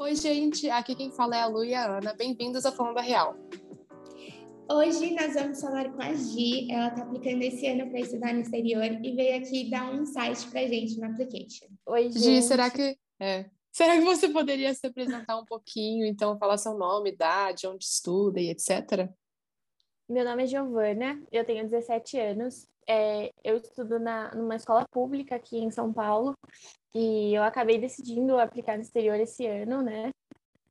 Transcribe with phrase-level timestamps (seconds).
[0.00, 2.14] Oi, gente, aqui quem fala é a Lu e a Ana.
[2.14, 3.36] Bem-vindos ao Falando Real.
[4.72, 6.72] Hoje nós vamos falar com a Gi.
[6.72, 10.50] Ela está aplicando esse ano para estudar no exterior e veio aqui dar um insight
[10.50, 11.66] para gente no application.
[11.84, 12.18] Oi, gente.
[12.18, 13.50] Gi, será que é.
[13.70, 18.40] Será que você poderia se apresentar um pouquinho, então falar seu nome, idade, onde estuda
[18.40, 19.06] e etc?
[20.10, 22.66] Meu nome é Giovana, eu tenho 17 anos.
[22.84, 26.34] É, eu estudo na, numa escola pública aqui em São Paulo
[26.92, 30.10] e eu acabei decidindo aplicar no exterior esse ano, né?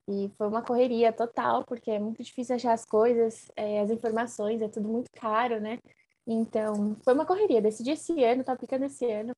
[0.09, 4.61] E foi uma correria total, porque é muito difícil achar as coisas, é, as informações,
[4.61, 5.79] é tudo muito caro, né?
[6.27, 7.61] Então, foi uma correria.
[7.61, 9.31] Decidi esse ano, tô aplicando esse ano,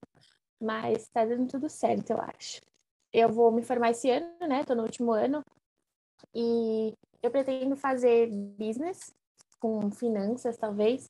[0.60, 2.60] mas tá dando tudo certo, eu acho.
[3.14, 4.64] Eu vou me formar esse ano, né?
[4.64, 5.44] Tô no último ano.
[6.34, 6.92] E
[7.22, 9.14] eu pretendo fazer business
[9.62, 11.10] com finanças, talvez.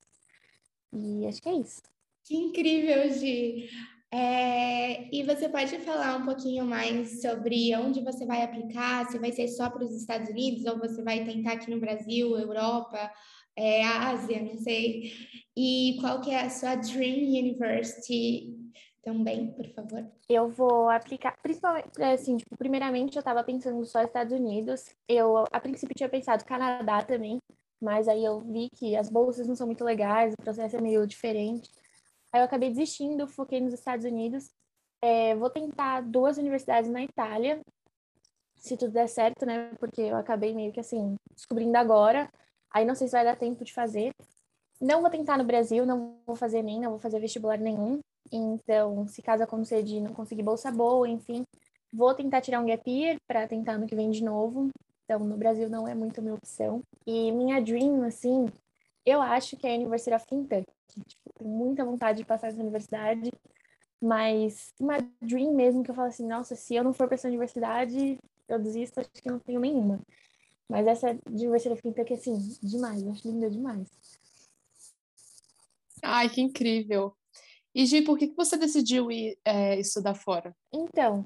[0.94, 1.82] E acho que é isso.
[2.24, 3.70] Que incrível, Gi!
[4.14, 9.32] É, e você pode falar um pouquinho mais sobre onde você vai aplicar, se vai
[9.32, 13.10] ser só para os Estados Unidos ou você vai tentar aqui no Brasil, Europa,
[13.56, 15.14] é, Ásia, não sei.
[15.56, 18.54] E qual que é a sua Dream University
[19.02, 20.06] também, por favor?
[20.28, 24.94] Eu vou aplicar, principalmente, assim, tipo, primeiramente eu estava pensando só Estados Unidos.
[25.08, 27.40] Eu, a princípio, tinha pensado Canadá também,
[27.82, 31.08] mas aí eu vi que as bolsas não são muito legais, o processo é meio
[31.08, 31.70] diferente.
[32.32, 34.52] Aí eu acabei desistindo, foquei nos Estados Unidos.
[35.02, 37.60] É, vou tentar duas universidades na Itália,
[38.56, 39.74] se tudo der certo, né?
[39.80, 42.32] Porque eu acabei meio que assim, descobrindo agora.
[42.70, 44.14] Aí não sei se vai dar tempo de fazer.
[44.80, 48.00] Não vou tentar no Brasil, não vou fazer nem, não vou fazer vestibular nenhum.
[48.32, 51.44] Então, se caso acontecer de não conseguir bolsa boa, enfim,
[51.92, 54.70] vou tentar tirar um gap year para tentar ano que vem de novo.
[55.12, 56.82] Então, no Brasil não é muito a minha opção.
[57.06, 58.46] E minha dream, assim,
[59.06, 60.72] eu acho que é a University of Kentucky.
[61.06, 63.30] Tipo, tenho muita vontade de passar nessa universidade,
[64.02, 67.28] mas uma dream mesmo que eu falo assim, nossa, se eu não for para essa
[67.28, 68.18] universidade,
[68.48, 70.00] eu desisto, acho que não tenho nenhuma.
[70.70, 73.90] Mas essa de University of Kentucky, assim, demais, eu acho linda demais.
[76.02, 77.14] Ai, que incrível.
[77.76, 80.56] E Gi, por que, que você decidiu ir é, estudar fora?
[80.72, 81.26] Então,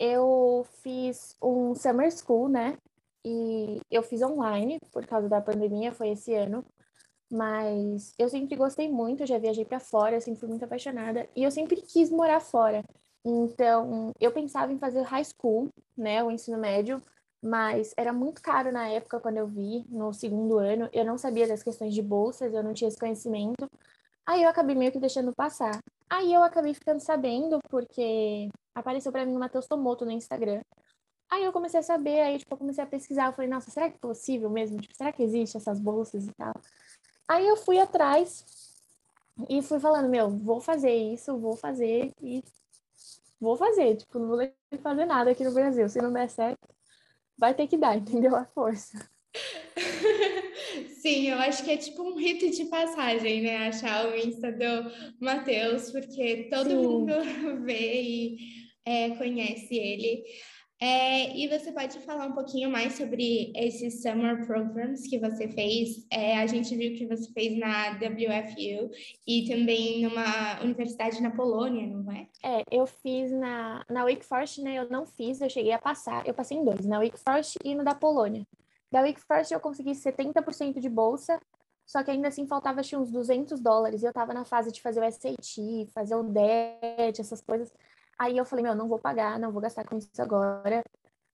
[0.00, 2.76] eu fiz um summer school, né?
[3.24, 6.64] E eu fiz online, por causa da pandemia, foi esse ano.
[7.30, 11.44] Mas eu sempre gostei muito, já viajei para fora, eu sempre fui muito apaixonada e
[11.44, 12.82] eu sempre quis morar fora.
[13.24, 17.00] Então, eu pensava em fazer high school, né, o ensino médio,
[17.42, 20.88] mas era muito caro na época quando eu vi, no segundo ano.
[20.92, 23.70] Eu não sabia das questões de bolsas, eu não tinha esse conhecimento.
[24.26, 25.78] Aí eu acabei meio que deixando passar.
[26.08, 30.62] Aí eu acabei ficando sabendo porque apareceu para mim o Matheus Tomoto no Instagram.
[31.30, 33.88] Aí eu comecei a saber, aí tipo, eu comecei a pesquisar, eu falei, nossa, será
[33.88, 34.80] que é possível mesmo?
[34.80, 36.52] Tipo, será que existe essas bolsas e tal?
[37.28, 38.44] Aí eu fui atrás
[39.48, 42.42] e fui falando, meu, vou fazer isso, vou fazer e
[43.40, 43.96] vou fazer.
[43.96, 44.38] Tipo, não vou
[44.82, 45.88] fazer nada aqui no Brasil.
[45.88, 46.68] Se não der certo,
[47.38, 48.34] vai ter que dar, entendeu?
[48.34, 49.08] A força.
[51.00, 53.68] Sim, eu acho que é tipo um rito de passagem, né?
[53.68, 56.76] Achar o Insta do Matheus, porque todo Sim.
[56.76, 57.12] mundo
[57.64, 58.38] vê e
[58.84, 60.24] é, conhece ele.
[60.82, 66.06] É, e você pode falar um pouquinho mais sobre esses summer programs que você fez?
[66.10, 68.90] É, a gente viu que você fez na WFU
[69.26, 72.28] e também numa universidade na Polônia, não é?
[72.42, 74.78] É, eu fiz na, na Wake Forest, né?
[74.78, 77.74] Eu não fiz, eu cheguei a passar, eu passei em dois, na Wake Forest e
[77.74, 78.46] no da Polônia.
[78.90, 81.38] Da Wake Forest eu consegui 70% de bolsa,
[81.84, 84.80] só que ainda assim faltava acho, uns 200 dólares e eu tava na fase de
[84.80, 87.70] fazer o SAT, fazer o DET, essas coisas.
[88.20, 90.84] Aí eu falei, meu, não vou pagar, não vou gastar com isso agora.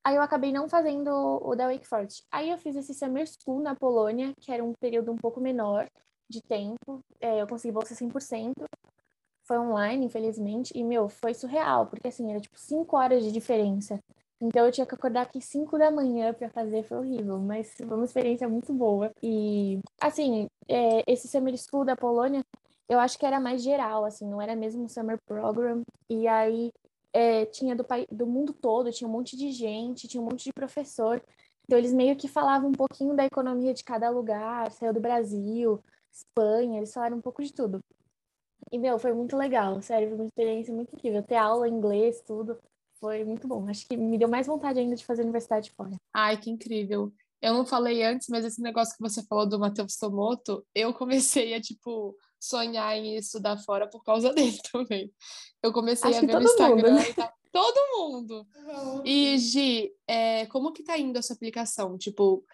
[0.04, 1.10] Aí eu acabei não fazendo
[1.42, 2.22] o da Wake Forest.
[2.30, 5.90] Aí eu fiz esse Summer School na Polônia, que era um período um pouco menor
[6.30, 7.00] de tempo.
[7.20, 8.52] É, eu consegui bolsa 100%.
[9.42, 10.70] Foi online, infelizmente.
[10.76, 13.98] E, meu, foi surreal, porque assim, era tipo 5 horas de diferença.
[14.40, 17.86] Então eu tinha que acordar aqui 5 da manhã para fazer, foi horrível, mas foi
[17.96, 19.10] uma experiência muito boa.
[19.20, 22.44] E, assim, é, esse Summer School da Polônia
[22.88, 25.82] eu acho que era mais geral, assim, não era mesmo um summer program.
[26.08, 26.72] E aí
[27.12, 30.52] é, tinha do, do mundo todo, tinha um monte de gente, tinha um monte de
[30.52, 31.22] professor.
[31.64, 35.82] Então eles meio que falavam um pouquinho da economia de cada lugar, saiu do Brasil,
[36.12, 37.80] Espanha, eles falaram um pouco de tudo.
[38.72, 41.22] E, meu, foi muito legal, sério, foi uma experiência muito incrível.
[41.22, 42.58] Ter aula em inglês, tudo,
[42.98, 43.68] foi muito bom.
[43.68, 45.92] Acho que me deu mais vontade ainda de fazer universidade fora.
[46.14, 47.12] Ai, que incrível.
[47.40, 51.54] Eu não falei antes, mas esse negócio que você falou do Matheus Tomoto, eu comecei
[51.54, 55.12] a, tipo, sonhar em estudar fora por causa dele também.
[55.62, 57.10] Eu comecei Acho a ver no Instagram mundo, né?
[57.10, 57.32] e tal.
[57.52, 58.46] Todo mundo.
[59.02, 61.96] E, Gi, é, como que tá indo essa aplicação?
[61.96, 62.44] Tipo,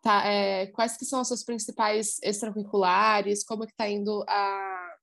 [0.00, 3.44] tá, é, quais que são as suas principais extracurriculares?
[3.44, 4.96] Como que tá indo a,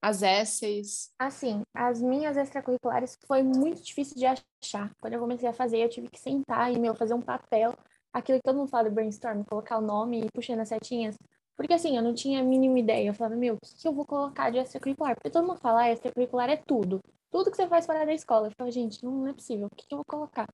[0.00, 1.10] As essays?
[1.18, 4.92] Assim, as minhas extracurriculares foi muito difícil de achar.
[5.00, 7.74] Quando eu comecei a fazer, eu tive que sentar e, meu, fazer um papel.
[8.12, 11.16] Aquilo que todo mundo fala do brainstorm, colocar o nome e puxando as setinhas.
[11.56, 13.08] Porque assim, eu não tinha a mínima ideia.
[13.08, 15.14] Eu falava, meu, o que, eu vou colocar de extracurricular?
[15.14, 17.00] Porque todo mundo fala, ah, extracurricular é tudo.
[17.30, 18.48] Tudo que você faz fora da escola.
[18.48, 19.66] Eu falava, gente, não, é possível.
[19.66, 20.48] O que eu vou colocar?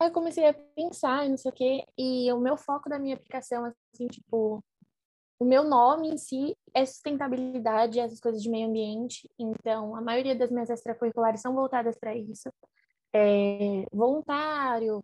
[0.00, 1.84] Aí eu comecei a pensar e não sei o quê.
[1.98, 4.62] E o meu foco da minha aplicação, assim, tipo,
[5.40, 9.28] o meu nome em si é sustentabilidade, essas coisas de meio ambiente.
[9.38, 12.48] Então, a maioria das minhas extracurriculares são voltadas para isso.
[13.12, 15.00] É, voluntário,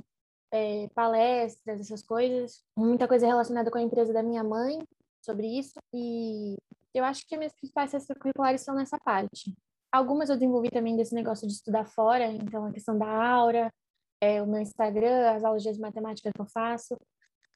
[0.53, 2.63] é, palestras, essas coisas.
[2.77, 4.79] Muita coisa relacionada com a empresa da minha mãe
[5.25, 5.79] sobre isso.
[5.93, 6.56] E
[6.94, 9.53] eu acho que as minhas principais extracurriculares são nessa parte.
[9.93, 13.73] Algumas eu desenvolvi também desse negócio de estudar fora, então a questão da aura,
[14.21, 16.97] é, o meu Instagram, as aulas de matemática que eu faço.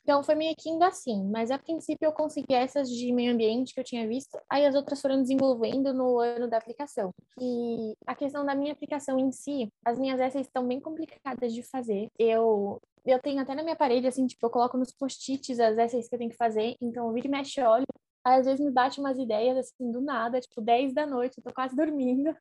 [0.09, 3.75] Então, foi meio que indo assim, mas a princípio eu consegui essas de meio ambiente
[3.75, 7.13] que eu tinha visto, aí as outras foram desenvolvendo no ano da aplicação.
[7.39, 11.63] E a questão da minha aplicação em si, as minhas essays estão bem complicadas de
[11.63, 12.09] fazer.
[12.19, 16.09] Eu eu tenho até na minha parede, assim, tipo, eu coloco nos post-its as essays
[16.09, 17.87] que eu tenho que fazer, então eu viro e mexe olho,
[18.25, 21.45] aí às vezes me bate umas ideias, assim, do nada, tipo, 10 da noite, eu
[21.45, 22.37] tô quase dormindo,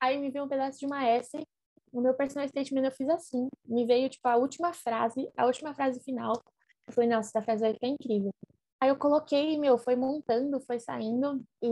[0.00, 1.44] aí me vem um pedaço de uma essay,
[1.92, 5.74] no meu personal statement eu fiz assim, me veio, tipo, a última frase, a última
[5.74, 6.34] frase final,
[6.86, 8.32] eu falei, nossa, essa frase vai ficar incrível.
[8.80, 11.42] Aí eu coloquei, meu, foi montando, foi saindo.
[11.62, 11.68] E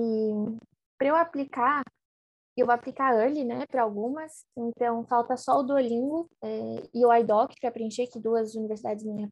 [0.96, 1.82] para eu aplicar,
[2.60, 4.44] eu vou aplicar early, né, para algumas.
[4.56, 9.28] Então, falta só o Duolingo é, e o iDoc para preencher, que duas universidades minha,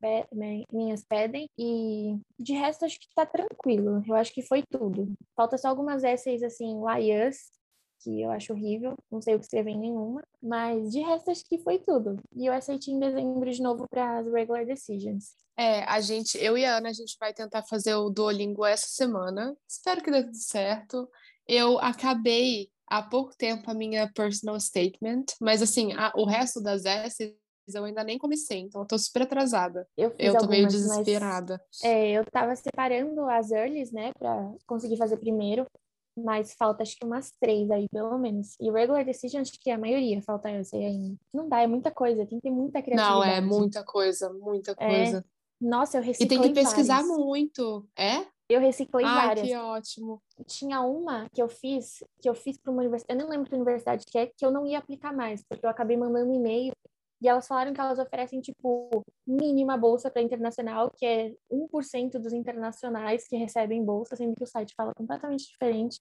[0.73, 1.49] minhas pedem.
[1.59, 4.03] E de resto, acho que está tranquilo.
[4.07, 5.13] Eu acho que foi tudo.
[5.37, 7.11] Falta só algumas essays, assim, Why
[8.03, 11.45] que eu acho horrível, não sei o que escrever em nenhuma, mas de resto acho
[11.45, 12.17] que foi tudo.
[12.35, 15.35] E eu aceitei em dezembro de novo para as regular decisions.
[15.57, 18.87] É, a gente, eu e a Ana, a gente vai tentar fazer o Duolingo essa
[18.89, 19.55] semana.
[19.69, 21.09] Espero que dê tudo certo.
[21.47, 26.85] Eu acabei há pouco tempo a minha personal statement, mas assim, a, o resto das
[26.85, 27.35] essays
[27.73, 29.87] eu ainda nem comecei, então eu tô super atrasada.
[29.97, 31.63] Eu, eu tô algumas, meio desesperada.
[31.69, 35.65] Mas, é, eu tava separando as earlys, né, pra conseguir fazer primeiro
[36.17, 38.55] mas falta acho que umas três aí, pelo menos.
[38.61, 41.17] E regular decision, acho que é a maioria, falta eu sei ainda.
[41.33, 43.15] Não dá, é muita coisa, tem que ter muita criatividade.
[43.15, 44.75] Não, é muita coisa, muita é.
[44.75, 45.19] coisa.
[45.19, 45.41] É...
[45.61, 47.19] Nossa, eu reciclei E tem que pesquisar várias.
[47.19, 48.27] muito, é?
[48.51, 49.47] Eu reciclei Ai, várias.
[49.47, 50.23] que ótimo.
[50.45, 53.55] Tinha uma que eu fiz, que eu fiz para uma universidade, eu não lembro que
[53.55, 56.73] universidade que é, que eu não ia aplicar mais, porque eu acabei mandando um e-mail
[57.23, 62.33] e elas falaram que elas oferecem, tipo, mínima bolsa para internacional, que é 1% dos
[62.33, 66.01] internacionais que recebem bolsa, sendo que o site fala completamente diferente.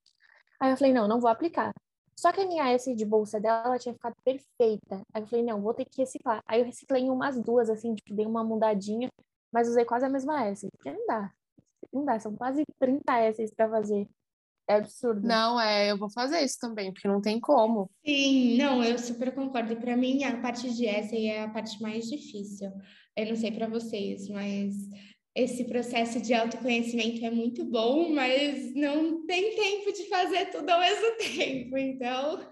[0.60, 1.74] Aí eu falei, não, não vou aplicar.
[2.18, 5.04] Só que a minha S de bolsa dela tinha ficado perfeita.
[5.14, 6.42] Aí eu falei, não, vou ter que reciclar.
[6.48, 9.10] Aí eu reciclei umas duas, assim, tipo, dei uma mudadinha,
[9.54, 10.68] mas usei quase a mesma S.
[10.72, 11.32] Porque não dá.
[11.92, 14.08] Não dá, são quase 30 S para fazer.
[14.68, 15.28] É absurdo.
[15.28, 17.90] Não, é, eu vou fazer isso também, porque não tem como.
[18.06, 19.76] Sim, não, eu super concordo.
[19.78, 22.72] Para mim, a parte de essay é a parte mais difícil.
[23.18, 24.76] Eu não sei para vocês, mas
[25.36, 30.80] esse processo de autoconhecimento é muito bom, mas não tem tempo de fazer tudo ao
[30.80, 32.48] mesmo tempo, então.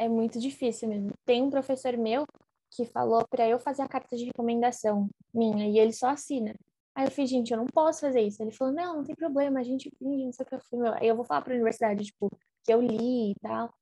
[0.00, 1.12] É muito difícil mesmo.
[1.24, 2.24] Tem um professor meu
[2.70, 6.54] que falou para eu fazer a carta de recomendação minha e ele só assina.
[7.00, 8.42] Aí eu fiz, gente, eu não posso fazer isso.
[8.42, 10.86] Ele falou, não, não tem problema, a gente finge, não sei o que eu fui.
[10.96, 12.30] Aí eu vou falar para a universidade, tipo,
[12.62, 13.72] que eu li e tal.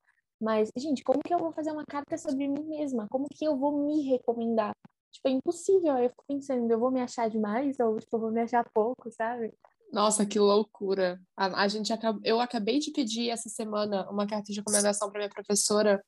[0.41, 3.09] Mas, gente, como que eu vou fazer uma carta sobre mim mesma?
[3.11, 4.73] Como que eu vou me recomendar?
[5.11, 5.95] Tipo, é impossível.
[5.95, 8.65] Aí eu fico pensando, eu vou me achar demais ou, tipo, eu vou me achar
[8.73, 9.53] pouco, sabe?
[9.93, 11.21] Nossa, que loucura.
[11.37, 11.93] A, a gente.
[12.23, 16.01] Eu acabei de pedir essa semana uma carta de recomendação para minha professora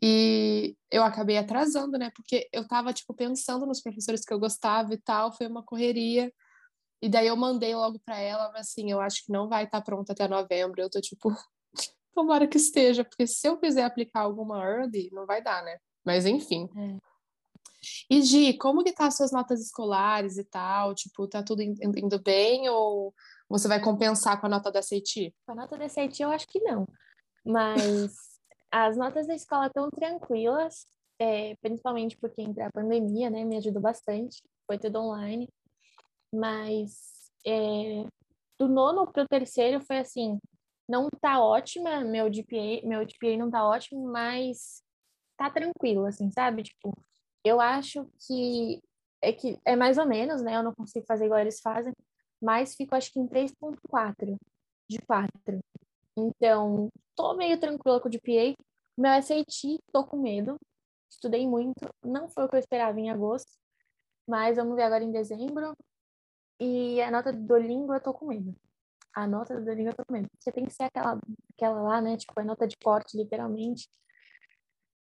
[0.00, 2.10] e eu acabei atrasando, né?
[2.14, 6.32] Porque eu tava, tipo, pensando nos professores que eu gostava e tal, foi uma correria.
[7.02, 9.78] E daí eu mandei logo para ela, mas assim, eu acho que não vai estar
[9.80, 10.80] tá pronta até novembro.
[10.80, 11.30] Eu tô tipo,
[12.14, 15.78] tomara que esteja, porque se eu quiser aplicar alguma early, não vai dar, né?
[16.04, 16.68] Mas enfim.
[16.76, 17.08] É.
[18.10, 20.94] E Gi, como que tá as suas notas escolares e tal?
[20.94, 23.14] Tipo, tá tudo indo bem ou
[23.48, 25.32] você vai compensar com a nota da SAT?
[25.46, 26.86] Com a nota da SAT eu acho que não.
[27.44, 28.27] Mas
[28.70, 30.86] as notas da escola estão tranquilas,
[31.18, 35.48] é, principalmente porque entre a pandemia, né, me ajudou bastante, foi tudo online.
[36.32, 38.04] Mas é,
[38.58, 40.38] do nono para o terceiro foi assim,
[40.88, 44.82] não tá ótima, meu GPA, meu GPA não tá ótimo, mas
[45.36, 46.62] tá tranquilo, assim, sabe?
[46.64, 46.92] Tipo,
[47.44, 48.80] eu acho que
[49.22, 50.56] é que é mais ou menos, né?
[50.56, 51.92] Eu não consigo fazer igual eles fazem,
[52.42, 54.36] mas fico acho que em 3.4
[54.88, 55.58] de 4.
[56.18, 58.54] Então, tô meio tranquila com o GPA.
[58.96, 60.58] Meu SAT, tô com medo.
[61.10, 61.88] Estudei muito.
[62.04, 63.52] Não foi o que eu esperava em agosto.
[64.26, 65.76] Mas vamos ver agora em dezembro.
[66.60, 68.54] E a nota do Duolingo eu tô com medo.
[69.14, 70.28] a nota do Duolingo eu tô com medo.
[70.30, 71.20] Porque tem que ser aquela,
[71.54, 72.16] aquela lá, né?
[72.16, 73.88] Tipo, a nota de corte, literalmente.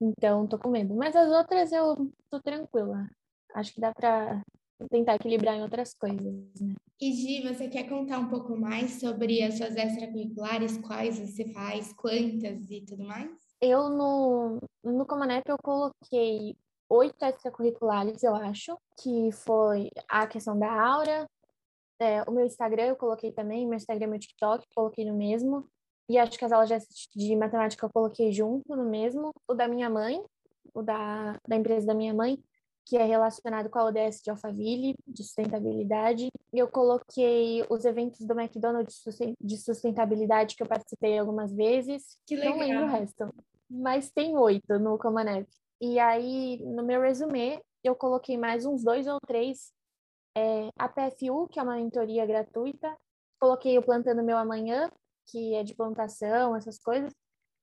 [0.01, 0.95] Então, tô com medo.
[0.95, 3.09] Mas as outras eu tô tranquila.
[3.55, 4.43] Acho que dá pra
[4.87, 6.75] tentar equilibrar em outras coisas, né?
[7.01, 10.77] E Gi, você quer contar um pouco mais sobre as suas extracurriculares?
[10.77, 13.31] Quais você faz, quantas e tudo mais?
[13.61, 16.55] Eu, no, no Comanep, eu coloquei
[16.89, 21.27] oito extracurriculares, eu acho, que foi a questão da aura,
[21.99, 25.67] é, o meu Instagram eu coloquei também, meu Instagram e meu TikTok, coloquei no mesmo.
[26.07, 26.69] E acho que as aulas
[27.15, 29.31] de matemática eu coloquei junto no mesmo.
[29.47, 30.23] O da minha mãe,
[30.73, 32.41] o da, da empresa da minha mãe,
[32.89, 36.31] que é relacionado com a ODS de Alphaville, de sustentabilidade.
[36.51, 39.03] Eu coloquei os eventos do McDonald's
[39.39, 42.17] de sustentabilidade que eu participei algumas vezes.
[42.25, 42.57] Que legal.
[42.57, 43.31] Não lembro o resto.
[43.69, 45.47] Mas tem oito no Comanep.
[45.79, 49.71] E aí, no meu resumê, eu coloquei mais uns dois ou três.
[50.35, 52.97] É, a PFU, que é uma mentoria gratuita.
[53.39, 54.89] Coloquei o Plantando Meu Amanhã,
[55.27, 57.13] que é de plantação, essas coisas.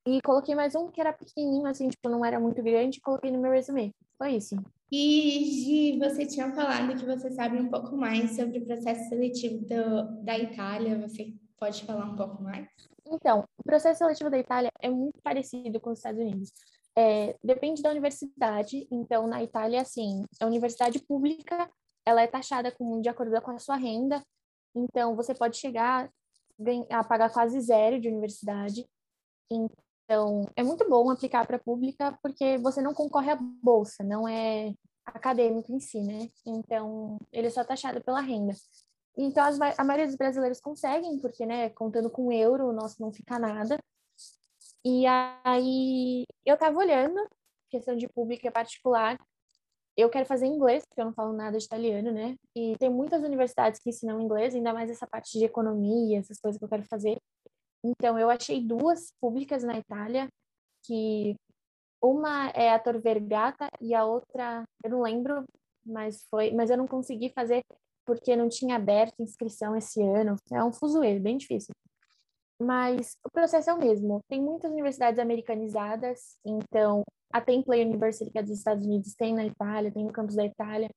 [0.07, 3.41] E coloquei mais um que era pequenininho, assim, tipo, não era muito grande, coloquei no
[3.41, 3.93] meu resume.
[4.17, 4.55] Foi isso.
[4.91, 9.65] E, Gi, você tinha falado que você sabe um pouco mais sobre o processo seletivo
[9.65, 10.97] do, da Itália.
[11.07, 12.67] Você pode falar um pouco mais?
[13.05, 16.53] Então, o processo seletivo da Itália é muito parecido com os Estados Unidos.
[16.95, 18.87] É, depende da universidade.
[18.89, 21.69] Então, na Itália, assim, a universidade pública,
[22.05, 24.23] ela é taxada com, de acordo com a sua renda.
[24.73, 26.09] Então, você pode chegar
[26.89, 28.85] a pagar quase zero de universidade.
[30.09, 34.25] Então, é muito bom aplicar para a pública porque você não concorre à bolsa, não
[34.25, 34.73] é
[35.05, 36.29] acadêmico em si, né?
[36.45, 38.53] Então, ele é só taxado pela renda.
[39.17, 43.11] Então, as, a maioria dos brasileiros conseguem, porque, né, contando com euro, o nosso não
[43.11, 43.77] fica nada.
[44.85, 45.05] E
[45.43, 47.19] aí, eu estava olhando,
[47.69, 49.19] questão de pública particular,
[49.97, 52.37] eu quero fazer inglês, porque eu não falo nada de italiano, né?
[52.55, 56.57] E tem muitas universidades que ensinam inglês, ainda mais essa parte de economia, essas coisas
[56.57, 57.17] que eu quero fazer.
[57.87, 60.27] Então, eu achei duas públicas na Itália,
[60.83, 61.35] que
[62.01, 65.45] uma é a Tor Vergata e a outra, eu não lembro,
[65.85, 67.63] mas foi, mas eu não consegui fazer
[68.05, 70.35] porque não tinha aberto inscrição esse ano.
[70.51, 71.73] É um fuzueiro, bem difícil.
[72.61, 74.21] Mas o processo é o mesmo.
[74.27, 79.45] Tem muitas universidades americanizadas, então a Temple University, que é dos Estados Unidos, tem na
[79.45, 80.89] Itália, tem no campus da Itália,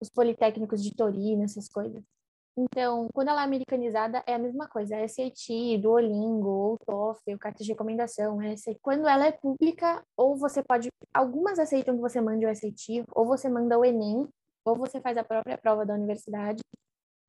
[0.00, 2.02] os politécnicos de Torino, essas coisas.
[2.60, 4.96] Então, quando ela é americanizada, é a mesma coisa.
[4.96, 8.42] É SAT, Duolingo, ou TOEFL, carta de recomendação.
[8.42, 10.88] É quando ela é pública, ou você pode...
[11.14, 14.28] Algumas aceitam que você mande o SAT, ou você manda o Enem,
[14.64, 16.60] ou você faz a própria prova da universidade.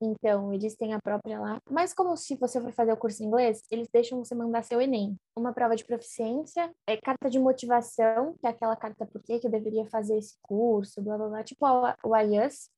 [0.02, 1.62] Então, eles têm a própria lá.
[1.70, 4.82] Mas como se você for fazer o curso em inglês, eles deixam você mandar seu
[4.82, 5.16] Enem.
[5.38, 9.52] Uma prova de proficiência, é carta de motivação, que é aquela carta por que eu
[9.52, 11.64] deveria fazer esse curso, blá blá blá, tipo
[12.04, 12.72] o IELTS.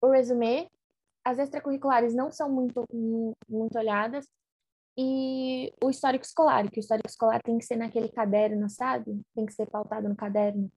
[0.00, 0.68] O resumê,
[1.24, 2.84] as extracurriculares não são muito,
[3.48, 4.26] muito olhadas.
[4.96, 9.20] E o histórico escolar, que o histórico escolar tem que ser naquele caderno, sabe?
[9.34, 10.70] Tem que ser pautado no caderno.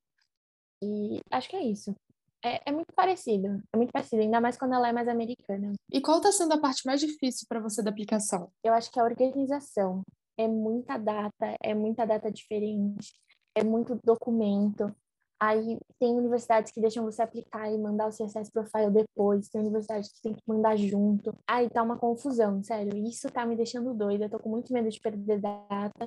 [0.84, 1.96] E acho que é isso.
[2.44, 5.74] É, é, muito parecido, é muito parecido, ainda mais quando ela é mais americana.
[5.92, 8.52] E qual está sendo a parte mais difícil para você da aplicação?
[8.64, 10.02] Eu acho que é a organização.
[10.38, 13.14] É muita data, é muita data diferente,
[13.56, 14.94] é muito documento.
[15.42, 20.12] Aí tem universidades que deixam você aplicar e mandar o CSS Profile depois, tem universidades
[20.12, 21.36] que tem que mandar junto.
[21.48, 22.96] Aí tá uma confusão, sério.
[22.96, 26.06] Isso tá me deixando doida, tô com muito medo de perder data.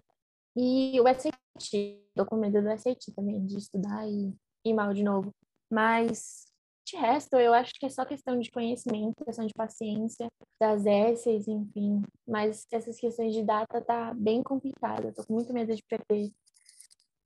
[0.56, 4.32] E o SAT, tô com medo do SAT também, de estudar e
[4.64, 5.32] ir mal de novo.
[5.68, 6.44] Mas,
[6.86, 10.28] de resto, eu acho que é só questão de conhecimento, questão de paciência,
[10.60, 12.02] das essays, enfim.
[12.24, 15.12] Mas essas questões de data tá bem complicada.
[15.12, 16.30] Tô com muito medo de perder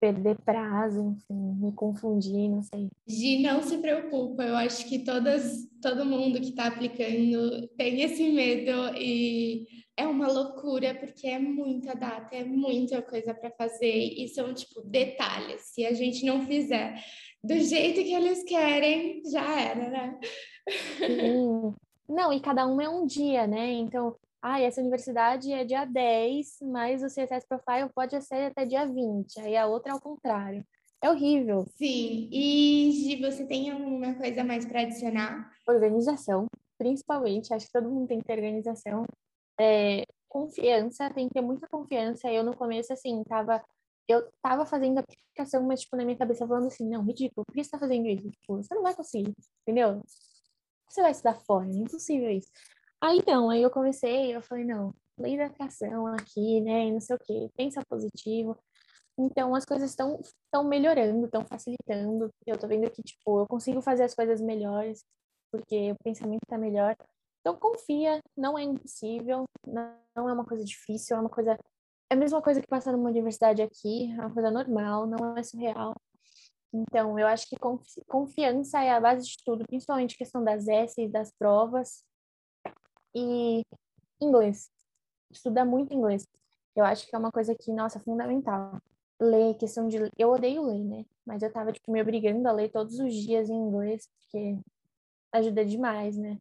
[0.00, 2.88] perder prazo, enfim, me confundir, não sei.
[3.07, 8.31] Gi, não se preocupa, eu acho que todas, todo mundo que está aplicando tem esse
[8.31, 14.28] medo e é uma loucura porque é muita data, é muita coisa para fazer e
[14.28, 15.62] são tipo detalhes.
[15.62, 17.02] Se a gente não fizer
[17.43, 20.21] do jeito que eles querem, já era, né?
[20.99, 21.75] Sim.
[22.09, 23.73] Não, e cada um é um dia, né?
[23.73, 28.87] Então, ah, essa universidade é dia 10, mas o CSS Profile pode ser até dia
[28.87, 30.64] 20, aí a outra é ao contrário.
[31.02, 31.64] É horrível.
[31.76, 35.52] Sim, e Gi, você tem alguma coisa mais para adicionar?
[35.66, 39.04] Organização, principalmente, acho que todo mundo tem que ter organização.
[39.61, 42.30] É, confiança, tem que ter muita confiança.
[42.33, 43.62] Eu no começo, assim, tava
[44.09, 47.52] eu tava fazendo a aplicação, mas, tipo, na minha cabeça falando assim, não, ridículo, por
[47.54, 48.30] que você tá fazendo isso?
[48.30, 50.00] Tipo, você não vai conseguir, entendeu?
[50.88, 52.49] Você vai estudar fora, é impossível isso.
[53.00, 57.17] Aí, então, aí eu comecei, eu falei, não, lei da atração aqui, né, não sei
[57.17, 58.59] o quê, pensa positivo.
[59.19, 62.31] Então, as coisas estão estão melhorando, estão facilitando.
[62.47, 65.05] Eu tô vendo que, tipo, eu consigo fazer as coisas melhores,
[65.52, 66.97] porque o pensamento tá melhor.
[67.40, 71.59] Então confia, não é impossível, não é uma coisa difícil, é uma coisa
[72.11, 75.43] é a mesma coisa que passar numa universidade aqui, é uma coisa normal, não é
[75.43, 75.95] surreal.
[76.73, 77.57] Então, eu acho que
[78.07, 82.05] confiança é a base de tudo, principalmente questão das S, das provas.
[83.15, 83.62] E
[84.21, 84.71] inglês.
[85.31, 86.27] Estudar muito inglês.
[86.75, 88.81] Eu acho que é uma coisa que, nossa, fundamental.
[89.21, 89.99] Ler, questão de.
[90.17, 91.05] Eu odeio ler, né?
[91.27, 94.59] Mas eu tava, tipo, me obrigando a ler todos os dias em inglês, porque
[95.33, 96.38] ajuda demais, né?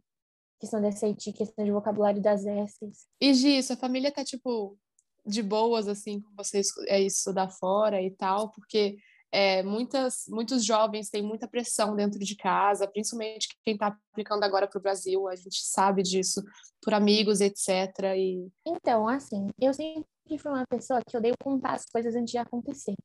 [0.60, 3.08] Questão de SAT, questão de vocabulário das S's.
[3.20, 4.78] E Gi, sua família tá, tipo,
[5.26, 8.98] de boas, assim, com você é, estudar fora e tal, porque
[9.32, 14.68] é, muitas, muitos jovens têm muita pressão dentro de casa, principalmente quem está aplicando agora
[14.68, 16.44] para o Brasil, a gente sabe disso,
[16.82, 17.70] por amigos, etc.
[18.16, 18.48] E...
[18.66, 20.06] Então, assim, eu sempre
[20.38, 22.96] fui uma pessoa que odeio contar as coisas antes de acontecer.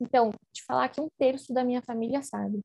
[0.00, 2.60] Então, te falar que um terço da minha família sabe.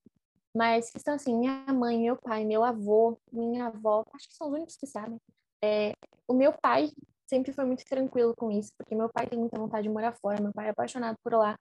[0.55, 4.53] Mas questão assim, minha mãe, meu pai, meu avô, minha avó, acho que são os
[4.53, 5.19] únicos que sabem.
[5.63, 5.93] É,
[6.27, 6.89] o meu pai
[7.27, 10.41] sempre foi muito tranquilo com isso, porque meu pai tem muita vontade de morar fora,
[10.41, 11.55] meu pai é apaixonado por lá.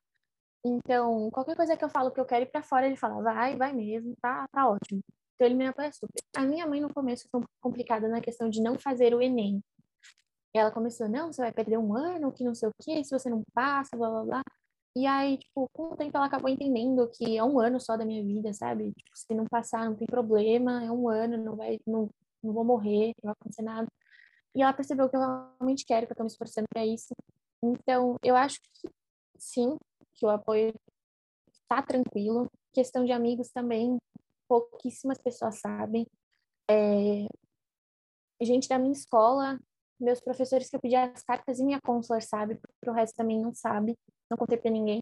[0.67, 3.57] Então, qualquer coisa que eu falo que eu quero ir para fora, ele fala, vai,
[3.57, 5.01] vai mesmo, tá, tá ótimo.
[5.35, 6.21] Então, ele me apoia super.
[6.37, 9.23] A minha mãe, no começo, foi um pouco complicada na questão de não fazer o
[9.23, 9.63] Enem.
[10.53, 13.31] Ela começou, não, você vai perder um ano, que não sei o quê, se você
[13.31, 14.43] não passa, blá, blá, blá.
[14.97, 18.05] E aí, tipo, com o tempo ela acabou entendendo que é um ano só da
[18.05, 18.93] minha vida, sabe?
[18.93, 22.09] Tipo, se não passar, não tem problema, é um ano, não vai, não,
[22.43, 23.87] não vou morrer, não vai acontecer nada.
[24.55, 27.15] E ela percebeu que eu realmente quero, que eu tô me esforçando para isso.
[27.63, 28.89] Então, eu acho que
[29.39, 29.77] sim,
[30.17, 30.75] que o apoio
[31.69, 32.51] tá tranquilo.
[32.73, 33.99] Questão de amigos também,
[34.49, 36.07] pouquíssimas pessoas sabem.
[36.69, 37.27] É...
[38.41, 39.59] Gente da minha escola,
[39.99, 43.55] meus professores que eu pedi as cartas e minha consular sabe, pro resto também não
[43.55, 43.97] sabe,
[44.31, 45.01] não contei para ninguém.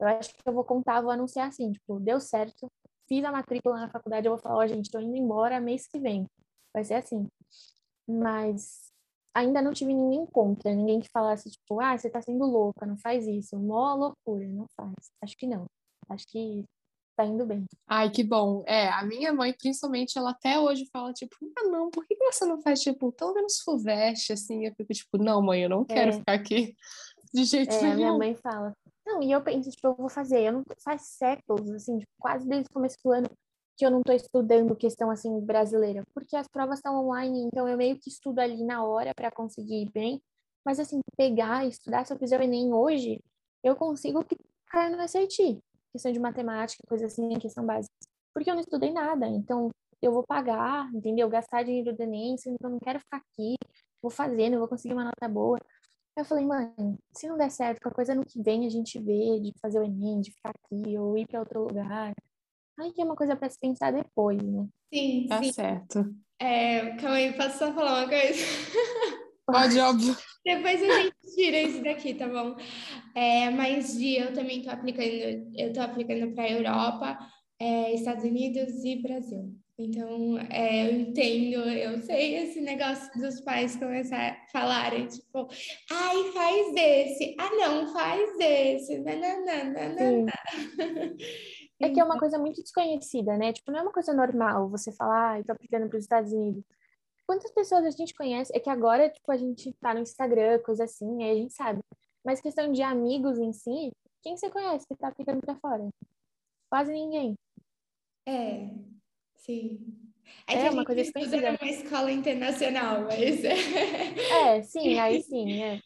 [0.00, 2.70] Eu acho que eu vou contar, vou anunciar assim, tipo, deu certo,
[3.06, 5.86] fiz a matrícula na faculdade, eu vou falar, ó, oh, gente, tô indo embora mês
[5.86, 6.26] que vem.
[6.72, 7.28] Vai ser assim.
[8.08, 8.90] Mas
[9.34, 12.96] ainda não tive ninguém contra, ninguém que falasse, tipo, ah, você tá sendo louca, não
[12.96, 14.94] faz isso, mó loucura, não faz.
[15.22, 15.64] Acho que não.
[16.08, 16.64] Acho que
[17.16, 17.64] tá indo bem.
[17.86, 18.64] Ai, que bom.
[18.66, 22.44] É, a minha mãe, principalmente, ela até hoje fala, tipo, ah, não, por que você
[22.44, 24.66] não faz, tipo, pelo menos FUVEST, assim?
[24.66, 26.12] Eu fico, tipo, não, mãe, eu não quero é.
[26.14, 26.74] ficar aqui
[27.32, 27.96] de jeito é, nenhum.
[27.96, 28.74] Minha mãe fala,
[29.06, 32.48] não, e eu penso, tipo, eu vou fazer, eu não, faz séculos, assim, tipo, quase
[32.48, 33.28] desde o começo do ano,
[33.80, 37.78] que eu não estou estudando questão assim brasileira, porque as provas estão online, então eu
[37.78, 40.22] meio que estudo ali na hora para conseguir ir bem.
[40.62, 43.24] Mas assim, pegar estudar, se eu fizer o Enem hoje,
[43.64, 44.22] eu consigo
[44.66, 45.58] cair no SAT.
[45.92, 47.90] Questão de matemática, coisa assim, questão básica.
[48.34, 49.70] Porque eu não estudei nada, então
[50.02, 51.26] eu vou pagar, entendeu?
[51.30, 53.56] Gastar dinheiro do Enem, então eu não quero ficar aqui,
[54.02, 55.58] vou fazer, não vou conseguir uma nota boa.
[56.14, 56.70] Eu falei, mãe,
[57.16, 59.84] se não der certo, qualquer coisa no que vem a gente vê de fazer o
[59.84, 62.12] Enem, de ficar aqui ou ir para outro lugar.
[62.80, 64.66] Ai, que é uma coisa para se pensar depois, né?
[64.92, 65.52] Sim, tá sim.
[65.52, 66.14] certo.
[66.38, 68.42] É, calma aí, posso só falar uma coisa?
[69.44, 70.16] Pode, óbvio.
[70.42, 72.56] Depois a gente tira isso daqui, tá bom?
[73.14, 77.18] É, mas de eu também tô aplicando, eu tô aplicando para Europa,
[77.58, 79.54] é, Estados Unidos e Brasil.
[79.78, 85.48] Então, é, eu entendo, eu sei esse negócio dos pais começar a falarem, tipo,
[85.90, 90.32] ai, faz esse, ah, não, faz esse, nananana.
[91.80, 93.52] É que é uma coisa muito desconhecida, né?
[93.52, 96.32] Tipo, não é uma coisa normal você falar, ah, eu tô aplicando para os Estados
[96.32, 96.62] Unidos.
[97.26, 98.52] Quantas pessoas a gente conhece?
[98.54, 101.80] É que agora, tipo, a gente tá no Instagram, coisa assim, aí a gente sabe.
[102.24, 105.88] Mas questão de amigos em si, quem você conhece que tá aplicando para fora?
[106.68, 107.34] Quase ninguém.
[108.26, 108.68] É,
[109.36, 109.78] sim.
[110.46, 111.56] É, é uma coisa desconhecida.
[111.60, 113.42] uma escola internacional, mas...
[113.44, 115.80] é, sim, aí sim, é.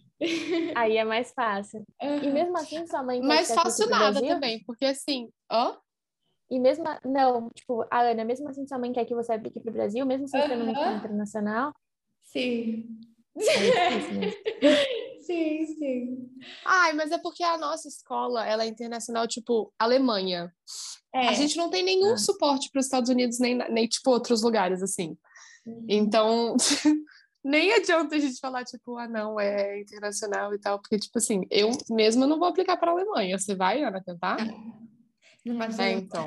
[0.74, 1.85] Aí é mais fácil.
[2.02, 2.22] Uhum.
[2.22, 3.20] E mesmo assim, sua mãe.
[3.20, 5.76] Mais fácil nada também, porque assim, ó.
[6.50, 6.85] E mesmo.
[7.04, 10.04] Não, tipo, a Ana, mesmo assim, sua mãe quer que você aplique para o Brasil,
[10.04, 11.72] mesmo se você não internacional?
[12.22, 12.98] Sim.
[13.37, 13.40] É
[15.20, 16.30] sim, sim.
[16.64, 20.52] Ai, mas é porque a nossa escola, ela é internacional, tipo, Alemanha.
[21.14, 21.28] É.
[21.28, 22.18] A gente não tem nenhum ah.
[22.18, 25.16] suporte para os Estados Unidos, nem, nem, tipo, outros lugares, assim.
[25.66, 25.87] Uhum.
[25.88, 26.57] Então,
[27.42, 31.42] nem adianta a gente falar, tipo, ah, não, é internacional e tal, porque, tipo assim,
[31.50, 33.38] eu mesma não vou aplicar para a Alemanha.
[33.38, 34.37] Você vai, Ana, tentar?
[34.44, 34.84] Não
[35.52, 36.26] vai É, então.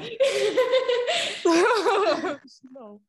[2.71, 3.01] não.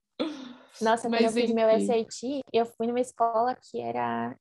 [0.80, 4.36] Nossa, Mas, quando eu fiz meu SAT, eu fui numa escola que era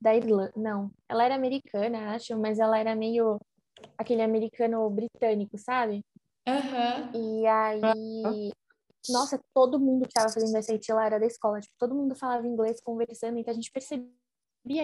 [0.00, 0.52] da Irlanda.
[0.56, 3.40] Não, ela era americana, acho, mas ela era meio
[3.96, 6.04] aquele americano britânico, sabe?
[6.46, 7.10] Aham.
[7.14, 7.40] Uhum.
[7.40, 8.52] E aí
[9.08, 12.46] nossa, todo mundo que estava fazendo SAT lá era da escola, tipo, todo mundo falava
[12.46, 14.10] inglês conversando, então a gente percebia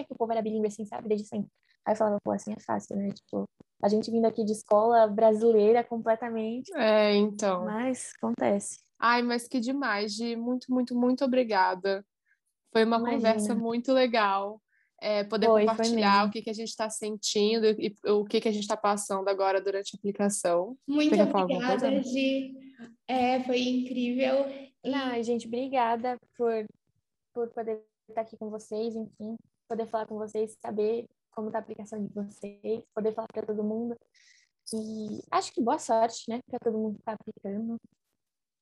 [0.03, 1.51] que o povo era bilíngue, assim, sabe, desde sempre.
[1.85, 3.09] Aí eu falava, pô, assim é fácil, né?
[3.11, 3.45] Tipo,
[3.83, 6.71] a gente vindo aqui de escola brasileira completamente.
[6.75, 7.65] É, então.
[7.65, 8.79] Mas acontece.
[8.99, 12.03] Ai, mas que demais, de muito, muito, muito obrigada
[12.71, 13.17] Foi uma Imagina.
[13.17, 14.61] conversa muito legal.
[15.01, 18.39] É, poder foi, compartilhar foi o que, que a gente está sentindo e o que,
[18.39, 20.77] que a gente está passando agora durante a aplicação.
[20.87, 22.55] Muito obrigada, Gi.
[23.07, 24.45] É, foi incrível.
[24.83, 26.65] Não, gente, obrigada por,
[27.33, 29.35] por poder estar aqui com vocês, enfim,
[29.67, 33.63] poder falar com vocês, saber como está a aplicação de vocês, poder falar para todo
[33.63, 33.97] mundo.
[34.73, 37.79] E acho que boa sorte, né, para todo mundo que está aplicando.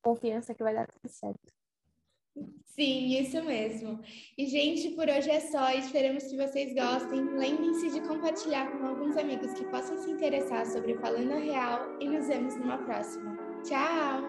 [0.02, 1.52] Confiança que vai dar tudo certo.
[2.64, 4.00] Sim, isso mesmo.
[4.36, 5.70] E, gente, por hoje é só.
[5.70, 7.24] Esperamos que vocês gostem.
[7.38, 12.08] Lembrem-se de compartilhar com alguns amigos que possam se interessar sobre Falando a Real e
[12.08, 13.36] nos vemos numa próxima.
[13.62, 14.24] Tchau!